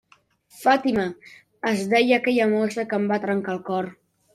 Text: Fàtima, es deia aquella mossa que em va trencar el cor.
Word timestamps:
Fàtima, 0.61 1.05
es 1.75 1.85
deia 1.95 2.21
aquella 2.21 2.51
mossa 2.59 2.91
que 2.91 3.03
em 3.03 3.11
va 3.17 3.25
trencar 3.29 3.61
el 3.61 3.67
cor. 3.73 3.97